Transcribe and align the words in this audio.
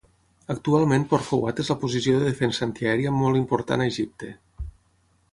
Actualment 0.51 1.03
Port 1.09 1.25
Fouad 1.25 1.59
és 1.63 1.67
la 1.73 1.75
posició 1.83 2.15
de 2.15 2.25
defensa 2.31 2.63
antiaèria 2.67 3.11
molt 3.19 3.41
important 3.41 3.85
a 3.85 3.87
Egipte. 3.93 4.31